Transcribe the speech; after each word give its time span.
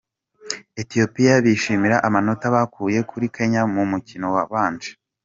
Ethiopia 0.81 1.33
bishimira 1.45 1.97
amanota 2.07 2.45
bakuye 2.55 2.99
kuri 3.09 3.25
Kenya 3.35 3.61
mu 3.73 3.83
mukino 3.91 4.27
wabanje 4.35 4.91